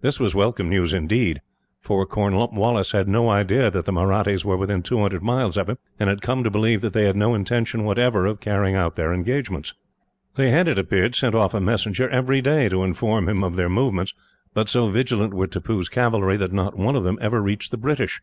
This 0.00 0.18
was 0.18 0.34
welcome 0.34 0.68
news, 0.68 0.92
indeed, 0.92 1.40
for 1.80 1.98
Lord 1.98 2.08
Cornwallis 2.08 2.90
had 2.90 3.06
no 3.06 3.30
idea 3.30 3.70
that 3.70 3.84
the 3.84 3.92
Mahrattis 3.92 4.44
were 4.44 4.56
within 4.56 4.82
two 4.82 4.98
hundred 5.00 5.22
miles 5.22 5.56
of 5.56 5.68
him, 5.68 5.78
and 6.00 6.10
had 6.10 6.20
come 6.22 6.42
to 6.42 6.50
believe 6.50 6.80
that 6.80 6.92
they 6.92 7.04
had 7.04 7.14
no 7.14 7.36
intention, 7.36 7.84
whatever, 7.84 8.26
of 8.26 8.40
carrying 8.40 8.74
out 8.74 8.96
their 8.96 9.14
engagements. 9.14 9.74
They 10.34 10.50
had, 10.50 10.66
it 10.66 10.76
appeared, 10.76 11.14
sent 11.14 11.36
off 11.36 11.54
a 11.54 11.60
messenger, 11.60 12.08
every 12.08 12.42
day, 12.42 12.68
to 12.68 12.82
inform 12.82 13.28
him 13.28 13.44
of 13.44 13.54
their 13.54 13.68
movements; 13.70 14.12
but 14.54 14.68
so 14.68 14.88
vigilant 14.88 15.32
were 15.32 15.46
Tippoo's 15.46 15.88
cavalry, 15.88 16.36
that 16.36 16.52
not 16.52 16.76
one 16.76 16.96
of 16.96 17.04
them 17.04 17.16
ever 17.22 17.40
reached 17.40 17.70
the 17.70 17.76
British. 17.76 18.20